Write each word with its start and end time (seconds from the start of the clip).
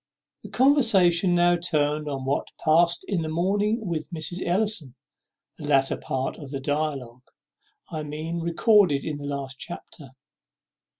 The 0.41 0.49
conversation 0.49 1.35
now 1.35 1.57
turned 1.57 2.09
on 2.09 2.25
what 2.25 2.47
past 2.65 3.05
in 3.07 3.21
the 3.21 3.29
morning 3.29 3.85
with 3.85 4.09
Mrs. 4.09 4.43
Ellison, 4.43 4.95
the 5.59 5.67
latter 5.67 5.95
part 5.95 6.37
of 6.37 6.49
the 6.49 6.59
dialogue, 6.59 7.29
I 7.91 8.01
mean, 8.01 8.39
recorded 8.39 9.05
in 9.05 9.17
the 9.19 9.27
last 9.27 9.59
chapter. 9.59 10.09